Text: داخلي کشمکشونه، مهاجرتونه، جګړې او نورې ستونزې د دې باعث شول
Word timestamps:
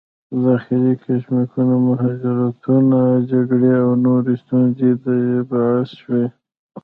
داخلي 0.43 0.93
کشمکشونه، 1.03 1.75
مهاجرتونه، 1.87 2.99
جګړې 3.31 3.71
او 3.83 3.89
نورې 4.05 4.35
ستونزې 4.43 4.89
د 5.03 5.05
دې 5.05 5.21
باعث 5.51 5.89
شول 6.01 6.23